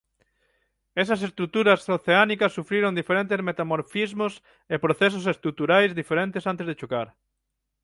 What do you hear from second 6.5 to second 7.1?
antes de chocar.